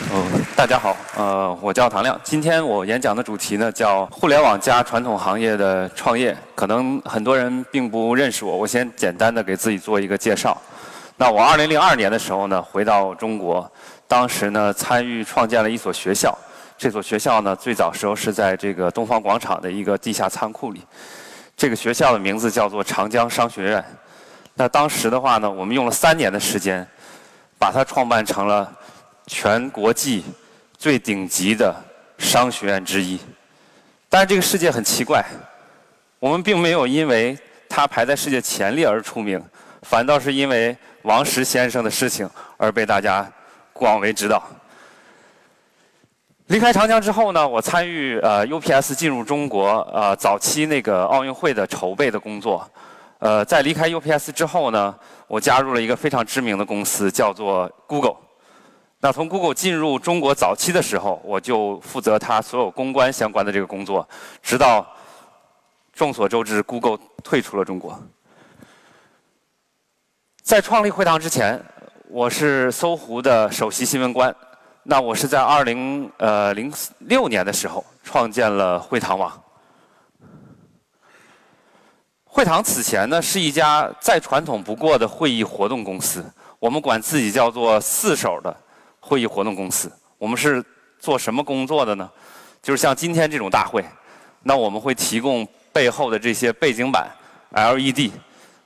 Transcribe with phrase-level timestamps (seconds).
[0.00, 2.20] 嗯，大家好，呃，我叫唐亮。
[2.24, 6.36] 今天我演讲的主题呢叫“互联网加传统行业的创业”。
[6.56, 10.60] 可能很多人并不认识我，我先简单的给自己做一个介绍。
[11.16, 13.70] 那我2002年的时候呢，回到中国，
[14.08, 16.36] 当时呢参与创建了一所学校。
[16.76, 20.84] 这所学校呢，最早时候是在这个东方广场的一个地下仓库里。
[21.56, 23.84] 这个学校的名字叫做长江商学院。
[24.54, 26.84] 那当时的话呢，我们用了三年的时间，
[27.60, 28.70] 把它创办成了
[29.26, 30.24] 全国际
[30.76, 31.74] 最顶级的
[32.18, 33.18] 商学院之一。
[34.08, 35.24] 但是这个世界很奇怪，
[36.18, 37.36] 我们并没有因为
[37.68, 39.42] 它排在世界前列而出名，
[39.82, 43.30] 反倒是因为王石先生的事情而被大家
[43.72, 44.42] 广为知道。
[46.48, 52.70] 离开长江之后呢，我参与呃 UPS 进入中国呃早期那个奥运会的筹备的工作。
[53.18, 54.94] 呃，在离开 UPS 之后呢，
[55.26, 58.16] 我加入了一个非常知名的公司，叫做 Google。
[59.04, 64.08] 那从 Google 进入中国早期的时候，我就负责它所有公关相关的这个工作，
[64.42, 64.86] 直到
[65.92, 68.00] 众所周知，Google 退出了中国。
[70.42, 71.62] 在创立会堂之前，
[72.08, 74.34] 我是搜狐的首席新闻官。
[74.84, 79.30] 那我是在二零呃零六年的时候创建了会堂网。
[82.24, 86.24] 会堂此前呢是一家再传统不过的会议活动公司，
[86.58, 88.56] 我们管自己叫做四手的
[89.06, 89.92] 会议活动公司。
[90.16, 90.64] 我们是
[90.98, 92.10] 做什么工作的呢？
[92.62, 93.84] 就是像今天这种大会，
[94.42, 97.10] 那我们会提供背后的这些背景板
[97.50, 98.10] LED，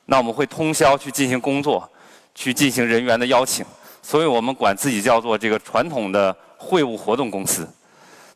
[0.04, 1.90] 那我们会通宵去进行工作，
[2.36, 3.66] 去进行人员的邀请。
[4.00, 7.68] 所以我们管自己叫做这个传统的会务活动公司。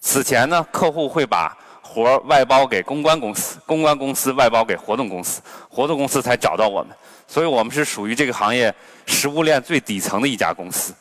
[0.00, 6.90] 此前呢，客户会把活儿外包给公关公司，公关公司外包给活动公司，活动公司才找到我们。
[7.28, 8.74] 所以我们是属于这个行业
[9.06, 10.92] 食物链最底层的一家公司。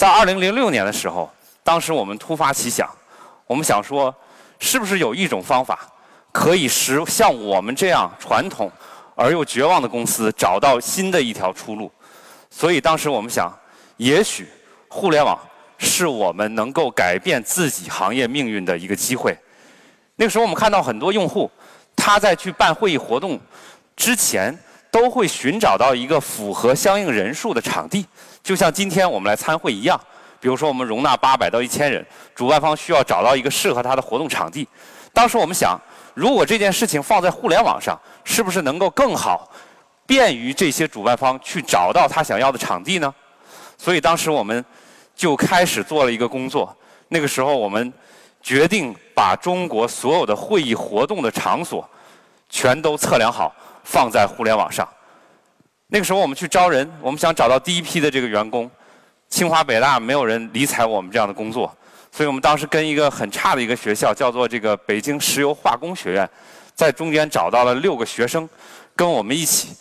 [0.00, 1.30] 在2006年的时候，
[1.62, 2.88] 当时我们突发奇想，
[3.46, 4.14] 我们想说，
[4.58, 5.78] 是不是有一种方法
[6.32, 8.72] 可以使像我们这样传统
[9.14, 11.92] 而又绝望的公司找到新的一条出路？
[12.48, 13.54] 所以当时我们想。
[13.98, 14.48] 也许
[14.88, 15.38] 互联网
[15.76, 19.36] 是我们能够改变自己行业命运的一个机会。
[20.16, 21.50] 那个时候，我们看到很多用户，
[21.94, 23.38] 他在去办会议活动
[23.94, 24.58] 之前，
[24.90, 28.06] 都会寻找到一个符合相应人数的场地，
[28.42, 29.98] 就像今天我们来参会一样。
[30.40, 34.66] 比如说，我们容纳八百到一千人，主办方需要找到一个适合他的活动场地。
[35.12, 35.78] 当时我们想，
[36.14, 39.46] 如果这件事情放在互联网上，是不是能够更好，
[40.06, 43.14] 便于这些主办方去找到他想要的场地呢？
[43.76, 44.64] 所以当时我们
[45.14, 46.74] 就开始做了一个工作。
[47.08, 47.92] 那个时候我们
[48.40, 51.86] 决定把中国所有的会议活动的场所
[52.48, 53.54] 全都测量好，
[53.90, 54.88] 放在互联网上。
[55.88, 58.70] 那个时候我们去招人，我们想找到第一批的这个员工。
[59.28, 61.76] 清华北大没有人理睬我们这样的工作，
[62.12, 66.30] 所以我们当时跟一个很差的一个学校，叫做这个北京石油化工学院，
[66.72, 68.48] 在中间找到了六个学生，
[68.94, 69.76] 跟我们一起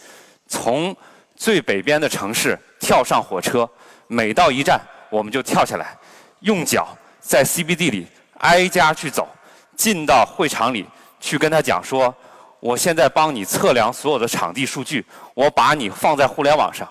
[0.48, 0.96] 从
[1.36, 3.70] 最北边的城市跳上火车。
[4.08, 4.82] 每到一站，
[5.12, 5.96] 我们就跳下来，
[6.40, 6.88] 用脚
[7.20, 8.08] 在 CBD 里
[8.40, 9.30] 挨家去走，
[9.76, 10.84] 进到会场里
[11.20, 12.14] 去跟他讲说
[12.60, 16.88] ：“我现在帮你测量所有的场地数据，我把你放在互联网上。”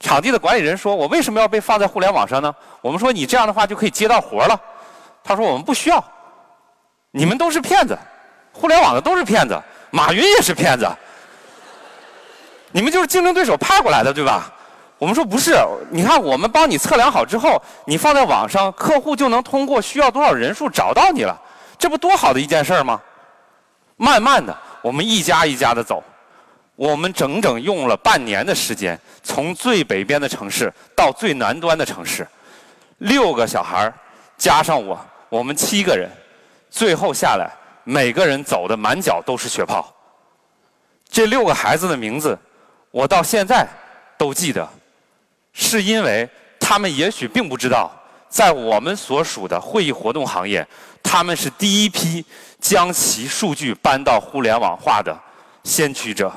[0.00, 4.60] 场地的管理人说：“我为什么要被放在互联网上呢？”我们说：“你这样的话就可以接到活了。”
[5.24, 6.04] 他说：“我们不需要，
[7.10, 7.98] 你们都是骗子，
[8.52, 9.58] 互联网的都是骗子，
[9.90, 10.86] 马云也是骗子，
[12.70, 14.50] 你们就是竞争对手派过来的，对吧？”
[14.98, 15.56] 我们说不是，
[15.90, 21.36] 你看我们帮你测量好之后，你放在网上，客户就能通过需要多少人数找到你了，
[21.78, 23.00] 这不多好的一件事吗？
[23.96, 26.02] 慢慢的，我们一家一家的走，
[26.76, 32.26] 我们整整用了半年的时间，从最北边的城市到最南端的城市，
[32.98, 33.92] 六个小孩
[34.36, 36.10] 加上我，我们七个人，
[36.70, 37.50] 最后下来
[37.84, 39.94] 每个人走的满脚都是血泡。
[41.08, 42.38] 这六个孩子的名字，
[42.90, 43.66] 我到现在
[44.18, 44.68] 都记得。
[45.56, 46.28] 是因为
[46.58, 47.88] 他们也许并不知道，
[48.34, 50.66] 在我们所属的会议活动行业，
[51.04, 52.26] 他们是第一批
[52.58, 55.16] 将其数据搬到互联网化的
[55.62, 56.32] 先驱者。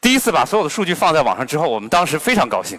[0.00, 2.78] 第一次把所有的数据放在网上之后，我们当时非常高兴，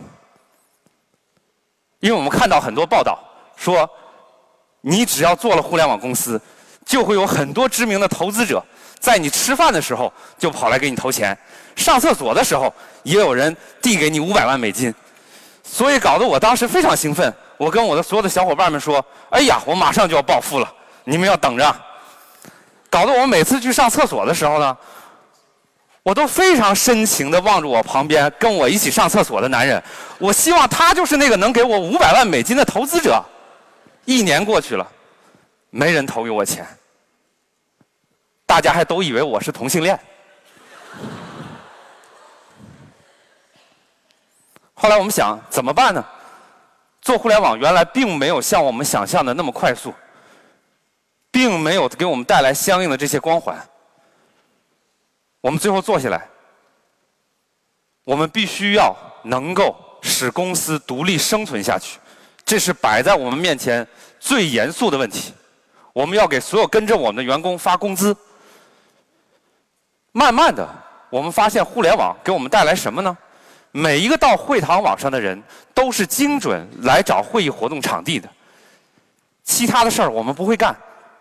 [1.99, 3.19] 因为我们看到很多报道
[3.57, 3.89] 说，
[4.79, 6.41] 你只要做了互联网公司。
[6.85, 8.63] 就会有很多知名的投资者，
[8.99, 11.37] 在你吃饭的时候就跑来给你投钱，
[11.75, 12.73] 上厕所的时候
[13.03, 14.93] 也有人递给你五百万美金，
[15.63, 17.33] 所以搞得我当时非常兴奋。
[17.57, 20.71] 我跟我的所有的小伙伴们说：“哎呀，我马上就要暴富了，
[21.05, 21.75] 你们要等着。”
[22.89, 24.77] 搞得我每次去上厕所的时候呢，
[26.03, 29.81] 我都非常深情地望着我旁边跟我一起上厕所的男人，
[30.19, 33.23] 我希望他就是那个能给我五百万美金的投资者。
[34.03, 34.85] 一年过去了，
[35.75, 36.65] 没人投给我钱，
[38.45, 39.99] 大家还都以为我是同性恋。
[44.73, 46.01] 后来我们想怎么办呢？
[47.01, 49.93] 做互联网原来并没有像我们想象的那么快速，
[51.29, 53.53] 并没有给我们带来相应的这些光环。
[55.41, 56.25] 我们最后坐下来，
[58.05, 61.99] 我们必须要能够使公司独立生存下去，
[62.45, 63.85] 这是摆在我们面前
[64.21, 65.33] 最严肃的问题。
[65.95, 68.13] 我们要给所有跟着我们的员工发工资。
[70.11, 70.67] 慢慢的，
[71.09, 73.17] 我们发现互联网给我们带来什么呢？
[73.71, 75.41] 每一个到会堂网上的人
[75.73, 78.27] 都是精准来找会议活动场地的，
[79.45, 80.75] 其他的事儿我们不会干，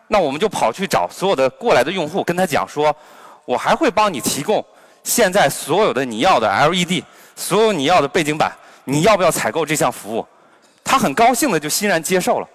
[0.08, 2.94] 那我们就跑去找所有的过来的用户，跟他讲说，
[3.44, 4.64] 我还会帮你提供
[5.04, 7.04] 现在所有的你要的 LED，
[7.36, 10.26] 所有你要的背景板，你要不要采购这项服务？
[10.82, 12.48] 他很高兴的就欣然接受了。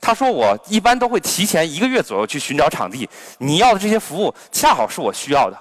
[0.00, 3.08] 他说我一般都会提前一个月左右去寻找场地，
[3.38, 5.56] 你要的这些服务恰好是我需要的。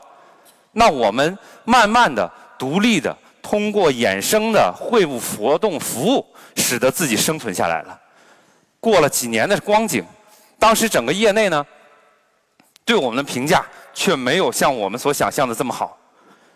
[0.72, 3.16] 那我们慢慢的独立的。
[3.46, 6.26] 通过衍生的会务活动服务，
[6.56, 8.00] 使得自己生存下来了。
[8.80, 10.02] 过了几年的光景，
[10.58, 11.64] 当时整个业内呢，
[12.86, 15.98] 对我们的评价却没有像我们所想象的这么好。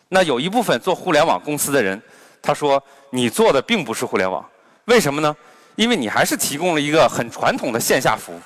[0.07, 2.01] 那有一部分做互联网公司的人，
[2.41, 2.81] 他说
[3.11, 4.43] ：“你做的并不是互联网，
[4.85, 5.35] 为什么呢？
[5.77, 8.41] 因为你还是提供了一个很传统的线下服务。”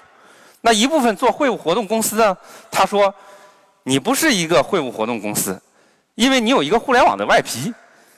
[0.61, 2.37] 那一部分做会务活动公司呢，
[2.69, 3.11] 他说
[3.81, 5.59] ：“你不是一个会务活动公司，
[6.13, 7.73] 因为你有一个互联网的外皮。”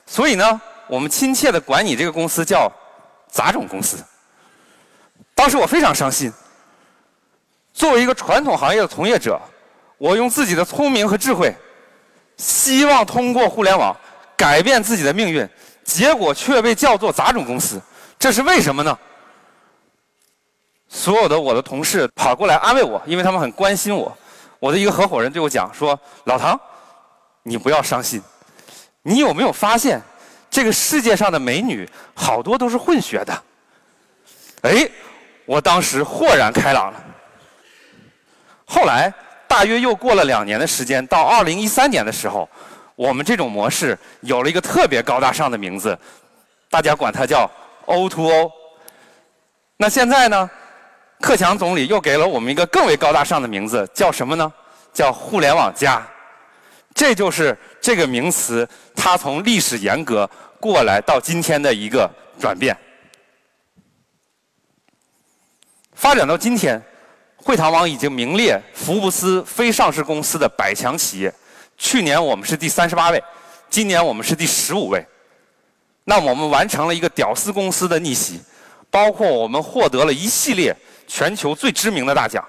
[0.06, 2.70] 所以呢，我们亲切的管你这个公司叫
[3.32, 4.04] 杂种公司。
[5.34, 6.30] 当时我非常伤心。
[7.74, 9.40] 作为一个传统行业的从业者，
[9.98, 11.56] 我用自己的聪明和智慧，
[12.36, 13.96] 希望通过互联网
[14.36, 15.48] 改变自己的命运，
[15.86, 17.82] 结果却被叫做杂种公司，
[18.24, 18.98] 这是为什么呢？
[20.88, 24.18] 所有的我的同事跑过来安慰我，因为他们很关心我。
[24.60, 26.58] 我的一个合伙人对我讲说：“老唐，
[27.42, 28.24] 你不要伤心。”
[29.04, 30.02] 你有没有发现，
[30.50, 33.44] 这个世界上的美女好多都是混血的？
[34.62, 34.90] 哎，
[35.46, 37.04] 我当时豁然开朗了。
[38.64, 39.14] 后来，
[39.50, 42.48] 大约又过了两年的时间，到二零一三年的时候，
[42.96, 46.00] 我们这种模式有了一个特别高大上的名字，
[46.70, 47.52] 大家管它叫
[47.86, 48.52] O to O。
[49.78, 50.50] 那现在呢，
[51.20, 54.52] 克强总理又给了我们一个更为高大上的名字，叫什么呢？
[54.94, 56.06] 叫互联网加。
[56.94, 62.10] 这就是这个名词，它从历史沿革过来到今天的一个
[62.40, 62.78] 转变。
[65.94, 66.82] 发展到今天，
[67.38, 71.34] 汇堂网已经名列福布斯非上市公司的百强企业。
[71.78, 73.22] 去年我们是第三十八位，
[73.70, 75.04] 今年我们是第十五位。
[76.06, 78.42] 那我们完成了一个屌丝公司的逆袭，
[78.90, 80.76] 包括我们获得了一系列
[81.08, 82.44] 全球最知名的大奖，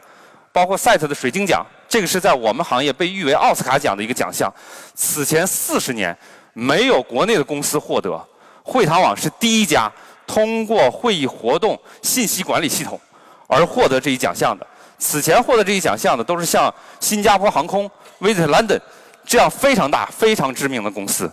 [0.53, 1.65] 包括赛特的水晶奖。
[1.89, 4.53] 这个是在我们行业被誉为奥斯卡奖的一个奖项，
[4.95, 6.17] 此前四十年
[6.53, 8.21] 没有国内的公司获得，
[8.65, 9.91] 会堂网是第一家
[10.27, 13.01] 通过会议活动信息管理系统
[13.47, 14.67] 而获得这一奖项的。
[14.99, 17.89] 此前获得这一奖项的都是像新加坡航空、
[18.21, 18.81] Visit London
[19.25, 21.31] 这样非常大、非常知名的公司。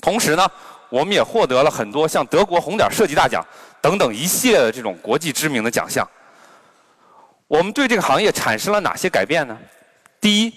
[0.00, 0.48] 同时呢，
[0.92, 3.42] 我们也获得了很多像德国红点设计大奖
[3.80, 6.06] 等等一系列的这种国际知名的奖项。
[7.48, 9.56] 我们对这个行业产生了哪些改变呢？
[10.20, 10.52] 第一，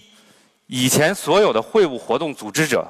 [0.68, 2.86] 以前所有的会务活动组织者，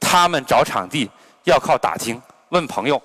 [0.00, 1.08] 他们找场地
[1.44, 3.00] 要靠打听、问朋友，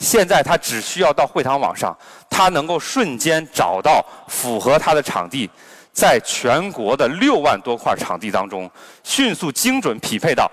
[0.00, 1.96] 现在他只需要到会堂网上，
[2.28, 5.48] 他能够瞬间找到符合他的场地，
[5.92, 8.68] 在全国的六万多块场地当中，
[9.04, 10.50] 迅速精准匹配到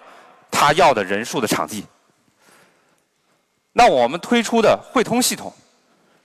[0.52, 1.84] 他要的人数的场地。
[3.78, 5.54] 那我们推出的汇通系统，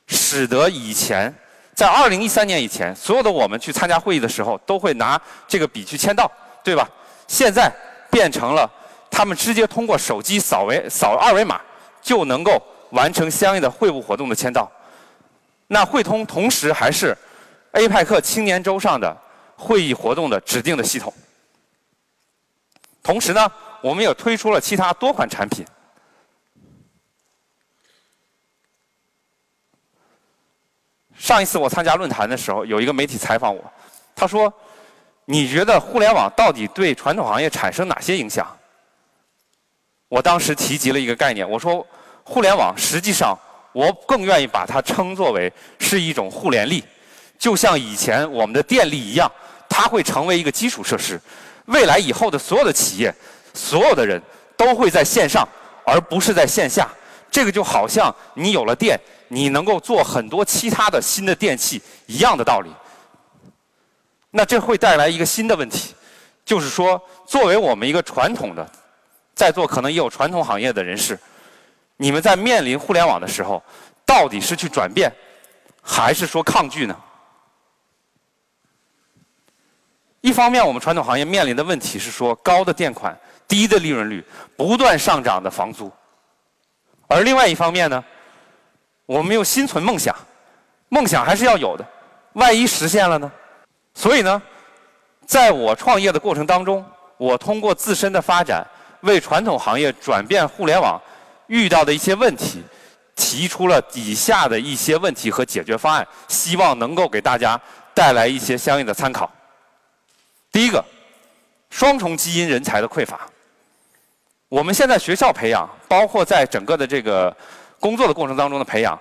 [0.07, 1.33] 使得以前。
[1.75, 6.31] 在二零一三年以前，所有的我们去参加会议的时候，都会拿这个笔去签到，
[6.65, 6.89] 对吧？
[7.29, 7.71] 现在
[8.11, 8.71] 变成了
[9.11, 11.61] 他们直接通过手机扫维扫二维码，
[12.01, 14.71] 就能够完成相应的会务活动的签到。
[15.67, 17.15] 那汇通同时还是
[17.73, 19.15] APEC 青年周上的
[19.57, 21.13] 会议活动的指定的系统。
[23.03, 25.67] 同时呢，我们也推出了其他多款产品。
[31.23, 33.63] 上一次我参加论坛的时候，有一个媒体采访我，
[34.13, 34.53] 他说
[35.25, 38.45] ：“你觉得互联网到底对传统行业产生哪些影响？”
[40.11, 41.87] 我当时提及了一个概念，我说
[42.27, 43.39] ：“互联网实际上，
[43.73, 46.83] 我更愿意把它称作为是一种互联力，
[47.39, 49.31] 就像以前我们的电力一样，
[49.69, 51.21] 它会成为一个基础设施。
[51.67, 53.15] 未来以后的所有的企业，
[53.55, 54.21] 所有的人
[54.57, 55.49] 都会在线上，
[55.87, 56.91] 而不是在线下。
[57.31, 58.99] 这个就好像你有了电，
[59.33, 62.71] 你能够做很多其他的新的电器一样的道理。
[64.31, 65.95] 那这会带来一个新的问题，
[66.45, 68.71] 就是说，作为我们一个传统的，
[69.35, 71.19] 在座可能也有传统行业的人士，
[71.97, 73.63] 你们在面临互联网的时候，
[74.05, 75.11] 到底是去转变，
[75.81, 76.95] 还是说抗拒呢？
[80.21, 84.23] 一方面，我们传统行业面临的问题是说高的电款、低的利润率、
[84.59, 85.91] 不断上涨的房租。
[87.09, 88.05] 而另外一方面呢，
[89.13, 90.17] 我们又心存梦想，
[90.89, 91.85] 梦想还是要有的，
[92.33, 93.31] 万一实现了呢？
[93.93, 94.41] 所以呢，
[95.27, 96.83] 在我创业的过程当中，
[97.19, 98.67] 我通过自身的发展，
[99.03, 100.99] 为传统行业转变互联网
[101.47, 102.63] 遇到的一些问题，
[103.15, 107.61] 提出了以下的一些问题和解决方案，希望能够给大家
[107.93, 109.31] 带来一些相应的参考。
[110.51, 110.83] 第一个，
[111.69, 113.21] 双重基因人才的匮乏。
[114.49, 117.35] 我们现在学校培养，包括在整个的这个
[117.83, 118.97] 工作的过程当中的培养，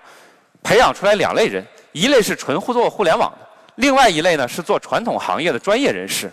[0.63, 6.31] 培养出来两类人，一类是纯互做互联网的，另外一类呢是做传统行业的专业人士。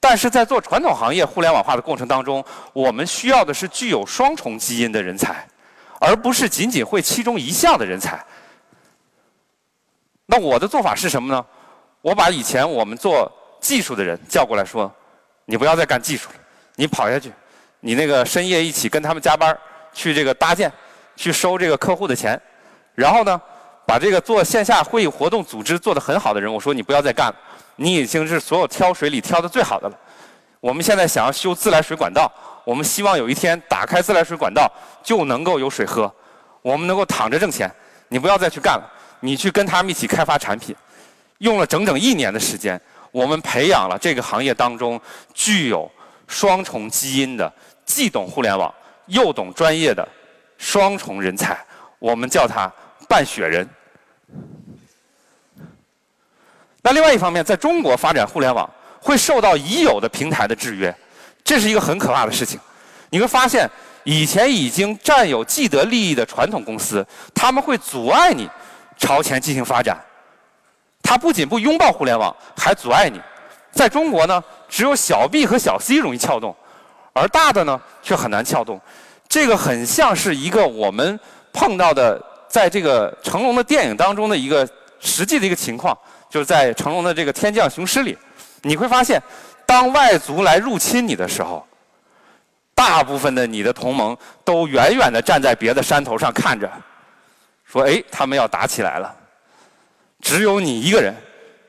[0.00, 5.46] 但是在做传统行业互联网化的过程当中，我们需要的是具有双重基因的人才，
[6.00, 8.22] 而不是仅仅会其中一项的人才。
[10.26, 11.46] 那我的做法是什么呢？
[12.02, 14.92] 我把以前我们做技术的人叫过来说
[15.46, 16.34] ：“你不要再干技术了，
[16.74, 17.32] 你跑下去。”
[17.80, 19.56] 你那个深夜一起跟他们加班
[19.92, 20.72] 去这个搭建，
[21.16, 22.40] 去收这个客户的钱，
[22.94, 23.40] 然后呢，
[23.86, 27.34] 把这个做线下会议活动组织做得很好的人，我说你不要再干了，
[27.76, 29.98] 你已经是所有挑水里挑的最好的了。
[30.60, 32.30] 我们现在想要修自来水管道，
[32.64, 34.70] 我们希望有一天打开自来水管道
[35.02, 36.12] 就能够有水喝，
[36.62, 37.70] 我们能够躺着挣钱。
[38.08, 40.76] 你不要再去干了，你去跟他们一起开发产品，
[41.38, 42.80] 用了整整一年的时间，
[43.10, 45.00] 我们培养了这个行业当中
[45.32, 45.90] 具有
[46.26, 47.52] 双重基因的。
[47.84, 48.74] 既懂互联网
[49.06, 50.06] 又懂专业的
[50.58, 51.58] 双重人才，
[51.98, 52.70] 我们叫他
[53.08, 53.68] 半雪人。
[56.82, 58.68] 那另外一方面，在中国发展互联网
[59.00, 60.94] 会受到已有的平台的制约，
[61.42, 62.60] 这是一个很可怕的事情。
[63.10, 63.68] 你会发现，
[64.04, 68.48] 以前已经占有既得利益的传统公司，他们会阻碍你
[68.96, 70.00] 朝前进行发展。
[71.02, 73.20] 他不仅不拥抱互联网，还阻碍你。
[73.72, 76.54] 在中国呢，只有小 B 和小 C 容易撬动。
[77.12, 78.80] 而大的呢，却很难撬动。
[79.28, 81.18] 这个很像是一个我们
[81.52, 84.68] 碰到的，在这个成龙的电影当中的一个
[85.00, 85.96] 实际的一个情况，
[86.30, 88.16] 就是在成龙的这个《天降雄狮》里，
[88.62, 89.22] 你会发现，
[89.66, 91.66] 当外族来入侵你的时候，
[92.74, 96.70] 大部分的你的同盟都远远的站在别的山头上看着，
[97.64, 99.14] 说：“哎，他们要打起来了。”
[100.22, 101.14] 只有你一个人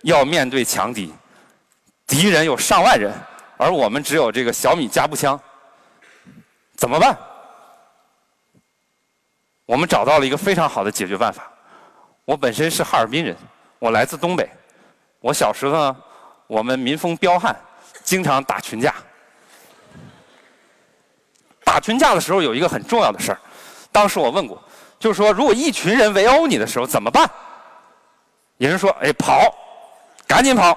[0.04, 1.14] 要面对强敌，
[2.08, 3.14] 敌人有上万人。
[3.58, 5.40] 而我们只有这个小米加步枪，
[6.76, 7.18] 怎么办？
[9.68, 11.44] 我们找到了一个非常好的解决办法。
[12.24, 13.36] 我本身是哈尔滨人，
[13.80, 14.50] 我来自东北。
[15.20, 15.96] 我小时候呢，
[16.48, 17.54] 我们民风彪悍，
[18.02, 18.96] 经常打群架。
[21.66, 23.40] 打群架的时候有一个很重要的事儿，
[23.92, 24.62] 当时我问过，
[24.98, 27.30] 就是说如果一群人围殴你的时候怎么办？
[28.56, 29.54] 有人说：“哎，跑，
[30.26, 30.76] 赶紧跑，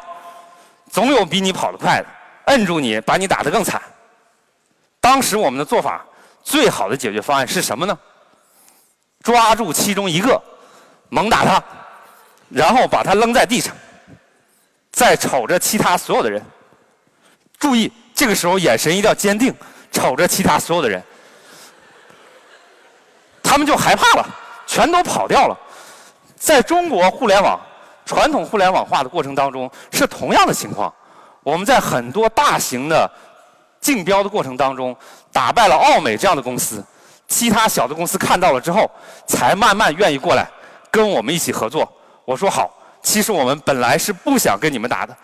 [0.90, 2.06] 总有比你跑得快的。”
[2.46, 3.80] 摁住你，把你打得更惨。
[5.00, 6.04] 当时我们的做法，
[6.42, 7.96] 最好的解决方案是什么呢？
[9.22, 10.40] 抓住其中一个，
[11.08, 11.62] 猛打他，
[12.48, 13.74] 然后把他扔在地上，
[14.90, 16.42] 再瞅着其他所有的人。
[17.58, 19.54] 注意，这个时候眼神一定要坚定，
[19.92, 21.02] 瞅着其他所有的人，
[23.42, 24.26] 他们就害怕了，
[24.66, 25.58] 全都跑掉了。
[26.36, 27.60] 在中国互联网
[28.06, 30.92] 传统互联网化的过程当中，是同样的情况。
[31.42, 33.10] 我们在很多大型的
[33.80, 34.96] 竞标的过程当中，
[35.30, 36.82] 打败了奥美这样的公司，
[37.30, 38.90] 其他小的公司看到了之后，
[39.26, 40.46] 才慢慢愿意过来
[40.90, 41.90] 跟我们一起合作。
[42.26, 42.70] 我说好，
[43.02, 45.16] 其实我们本来是不想跟你们打的，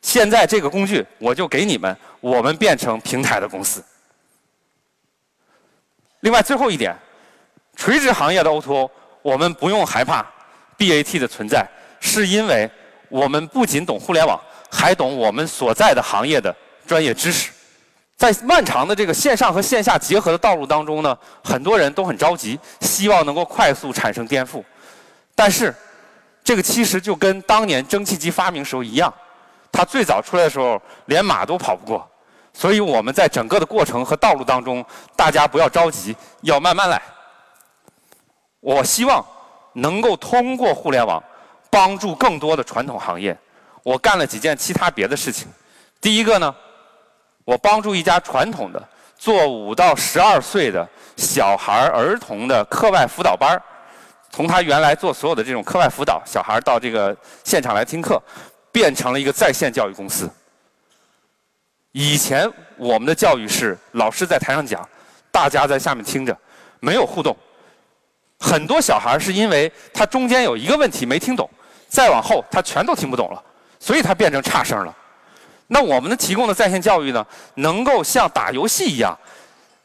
[0.00, 3.82] 现在这个工具我就给你们，我们变成平台的公司。
[6.20, 6.94] 另外最后一点，
[7.74, 8.88] 垂直行业的 O2O，
[9.22, 10.24] 我们不用害怕
[10.76, 11.66] BAT 的存在，
[11.98, 12.70] 是因为
[13.08, 14.38] 我们不仅懂互联网。
[14.70, 16.54] 还懂我们所在的行业的
[16.86, 17.50] 专业知识，
[18.18, 24.62] 在漫长的这个线上和线下结合的道路当中呢，很多人都很着急，希望能够快速产生颠覆。
[25.36, 25.72] 但是，
[26.42, 29.12] 这个其实就跟当年蒸汽机发明时候一样，
[29.70, 32.06] 它最早出来的时候连马都跑不过。
[32.52, 34.84] 所以我们在整个的过程和道路当中，
[35.14, 37.00] 大家不要着急，要慢慢来。
[38.58, 39.24] 我希望
[39.74, 41.22] 能够通过互联网
[41.70, 43.38] 帮助更多的传统行业。
[43.84, 45.46] 我干了几件其他别的事情。
[46.00, 46.52] 第一个呢，
[47.48, 50.86] 我帮助一家传统的做五到十二岁的
[51.16, 53.62] 小孩儿儿童的课外辅导班儿，
[54.30, 58.22] 从他原来做所有的这种课外辅导，小孩到这个现场来听课，
[58.70, 60.28] 变成了一个在线教育公司。
[61.92, 64.86] 以前我们的教育是老师在台上讲，
[65.32, 66.36] 大家在下面听着，
[66.80, 67.34] 没有互动。
[68.38, 71.48] 很多小孩是因为他中间有一个问题没听懂，
[71.88, 73.42] 再往后他全都听不懂了，
[73.80, 74.94] 所以他变成差生了。
[75.68, 77.24] 那我们的提供的在线教育呢，
[77.56, 79.16] 能够像打游戏一样，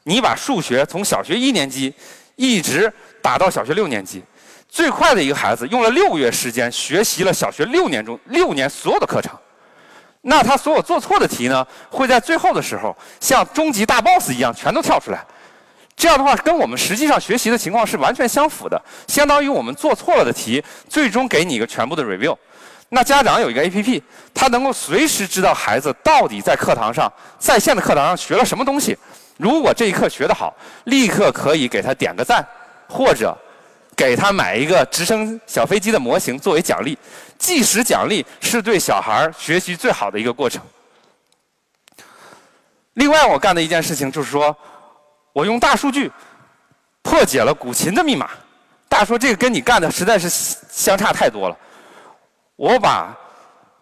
[0.03, 1.93] 你把数学从小学一年级
[2.35, 4.23] 一直打到小学六年级，
[4.67, 9.31] 最快的一个孩子用了六个月时间学习了小学六年中六年所有的课程。
[10.21, 15.21] 那他所有做错的题呢，会在最后的时候像终极大 boss 一样全都跳出来。
[15.97, 18.81] 这样的话，跟我们实际上学习的情况是完全相符的。
[19.07, 22.35] 相当于我们做错了的题，最终给你一个全部的 review。
[22.93, 23.99] 那家长有一个 APP，
[24.35, 28.95] 他能够随时知道孩子到底在课堂上在线的课堂上学了什么东西。
[29.37, 32.47] 如果这一课学得好，立刻可以给他点个赞，
[32.87, 33.35] 或者
[33.95, 36.95] 给他买一个直升小飞机的模型作为奖励。
[37.39, 40.61] 即时奖励是对小孩学习最好的一个过程。
[42.93, 44.55] 另外，我干的一件事情就是说，
[45.33, 46.11] 我用大数据
[47.01, 48.29] 破解了古琴的密码。
[48.87, 51.57] 大叔这个跟你干的实在是相差太多了。
[52.55, 53.17] 我把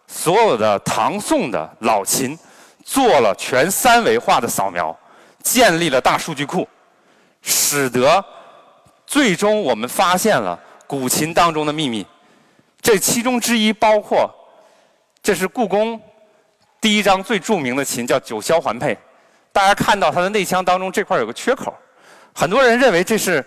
[0.06, 2.38] 所有的唐宋的老琴
[2.84, 4.96] 做了全三维化的扫描，
[5.42, 6.66] 建立了大数据库，
[7.42, 8.24] 使得
[9.06, 12.06] 最终我们发现了古琴当中的秘密。
[12.80, 14.28] 这其中之一包括，
[15.22, 16.00] 这是故宫
[16.80, 18.96] 第一张最著名的琴，叫九霄环佩。
[19.52, 21.72] 大家看到它的内腔当中这块有个缺口，
[22.34, 23.44] 很多人认为这是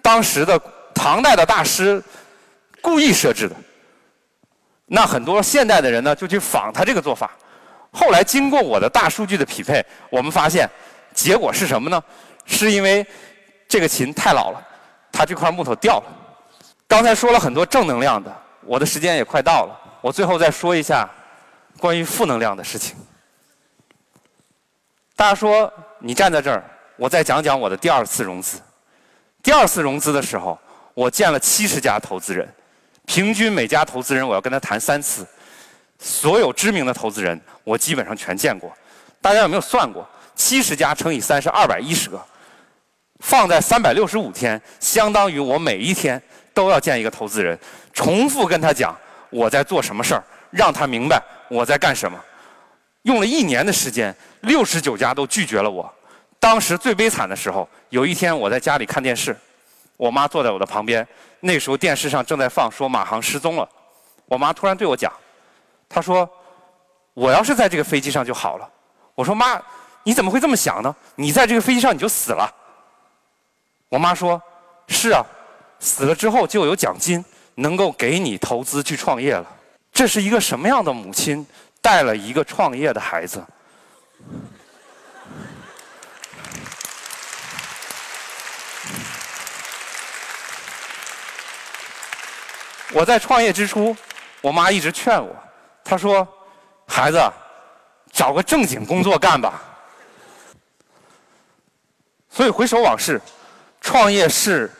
[0.00, 0.58] 当时的
[0.94, 2.02] 唐代的大师
[2.80, 3.56] 故意设置的。
[4.88, 7.30] 那很多现代的人呢，就去仿他这个做法。
[7.92, 10.68] 后来经过我的大数据的匹配，我们发现
[11.14, 12.02] 结果是什么呢？
[12.46, 13.06] 是因为
[13.68, 14.66] 这个琴太老了，
[15.12, 16.04] 它这块木头掉了。
[16.86, 18.34] 刚才说了很多正能量的。
[18.62, 21.08] 我的时间也快到了，我最后再说一下
[21.78, 22.94] 关于负能量的事情。
[25.16, 26.62] 大家说你站在这儿，
[26.96, 28.58] 我再讲讲我的第二次融资。
[29.42, 30.58] 第二次融资的时候，
[30.92, 32.46] 我见了七十家投资人，
[33.08, 35.26] 平均每家投资人我要跟他谈三次，
[35.98, 38.70] 所有知名的投资人我基本上全见过。
[39.20, 40.06] 大家有没有算过？
[40.36, 42.22] 七十家乘以三是二百一十个，
[43.20, 47.58] 放在三百六十五天，相当于我每一天都要见一个投资人。
[47.94, 48.94] 重复跟他讲
[49.30, 52.22] 我在做什么事儿，让他明白我在干什么。
[53.02, 55.90] 用了一年的时间，六十九家都拒绝了我。
[56.38, 59.34] 当时最悲惨的时候，有一天我在家里看电视，
[59.98, 61.06] 我妈坐在我的旁边。
[61.40, 63.68] 那时候电视上正在放说马航失踪了。
[64.24, 65.12] 我妈突然对我讲，
[65.90, 66.26] 她说
[67.12, 68.66] ：“我要是在这个飞机上就好了。”
[69.14, 69.60] 我说：“妈，
[70.02, 70.96] 你怎么会这么想呢？
[71.16, 72.50] 你在这个飞机上你就死了。”
[73.90, 74.40] 我妈说
[74.88, 75.22] ：“是啊，
[75.78, 77.22] 死了之后就有奖金。”
[77.60, 79.44] 能够给你投资去创业了，
[79.92, 81.44] 这是一个什么样的母亲
[81.82, 83.44] 带了一个创业的孩子？
[92.92, 93.96] 我在创业之初，
[94.40, 95.34] 我妈一直劝我，
[95.84, 96.26] 她说
[96.88, 97.20] ：“孩子，
[98.12, 99.62] 找个正经工作干吧。”
[102.30, 103.20] 所以回首往事，
[103.80, 104.70] 创业是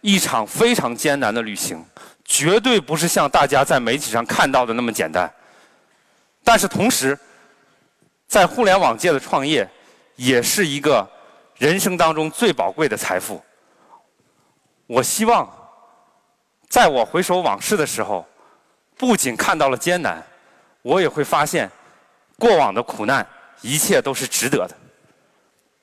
[0.00, 1.84] 一场非常艰难的旅行。
[2.24, 5.30] 绝对不是像大家在媒体上看到的那么简单，
[6.42, 7.16] 但是同时，
[8.26, 9.68] 在互联网界的创业
[10.16, 11.06] 也是一个
[11.58, 13.44] 人生当中最宝贵的财富。
[14.86, 15.46] 我希望，
[16.74, 18.26] 在我回首往事的时候，
[18.96, 20.20] 不仅看到了艰难，
[20.82, 21.70] 我也会发现
[22.36, 23.24] 过往的苦难
[23.60, 24.74] 一切都是值得的。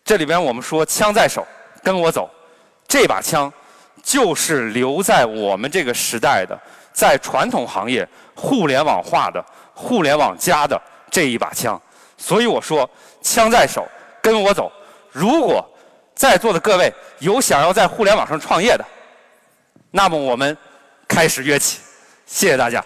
[0.04, 1.47] 这里边我们说枪在手，
[1.82, 2.30] 跟我走，
[2.89, 3.49] 这把枪。
[4.04, 6.60] 就是留在我们这个时代的，
[6.91, 9.41] 在传统行业互联网化的、
[9.73, 11.82] 互联网加的这一把枪。
[12.17, 12.89] 所以我说，
[13.21, 13.88] 枪在手，
[14.21, 14.69] 跟我走。
[15.10, 15.65] 如果
[16.13, 18.84] 在座的各位有想要在互联网上创业的，
[19.91, 20.58] 那么我们
[21.12, 21.80] 开始约起。
[22.26, 22.84] 谢谢大家。